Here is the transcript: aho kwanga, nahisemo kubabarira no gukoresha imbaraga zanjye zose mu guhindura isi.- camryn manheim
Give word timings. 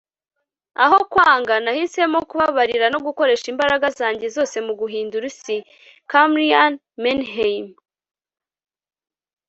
aho 0.83 0.97
kwanga, 1.11 1.53
nahisemo 1.63 2.19
kubabarira 2.29 2.85
no 2.93 2.99
gukoresha 3.05 3.45
imbaraga 3.53 3.87
zanjye 3.99 4.27
zose 4.35 4.55
mu 4.65 4.73
guhindura 4.79 5.25
isi.- 5.31 5.57
camryn 6.11 6.73
manheim 7.01 7.67